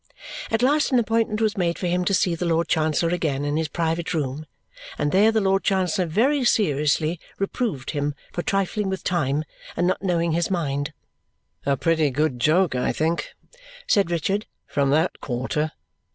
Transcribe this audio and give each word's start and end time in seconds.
At 0.49 0.63
last 0.63 0.91
an 0.91 0.97
appointment 0.97 1.41
was 1.41 1.55
made 1.55 1.77
for 1.77 1.85
him 1.85 2.03
to 2.05 2.13
see 2.15 2.33
the 2.33 2.47
Lord 2.47 2.67
Chancellor 2.67 3.09
again 3.11 3.45
in 3.45 3.55
his 3.55 3.67
private 3.67 4.15
room, 4.15 4.47
and 4.97 5.11
there 5.11 5.31
the 5.31 5.39
Lord 5.41 5.63
Chancellor 5.63 6.07
very 6.07 6.43
seriously 6.43 7.19
reproved 7.37 7.91
him 7.91 8.15
for 8.33 8.41
trifling 8.41 8.89
with 8.89 9.03
time 9.03 9.43
and 9.77 9.85
not 9.85 10.01
knowing 10.01 10.31
his 10.31 10.49
mind 10.49 10.91
"a 11.67 11.77
pretty 11.77 12.09
good 12.09 12.39
joke, 12.39 12.73
I 12.73 12.91
think," 12.91 13.35
said 13.85 14.09
Richard, 14.09 14.47
"from 14.65 14.89
that 14.89 15.21
quarter!" 15.21 15.71